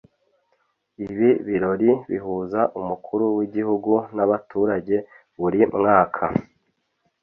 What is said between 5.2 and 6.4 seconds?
buri mwaka,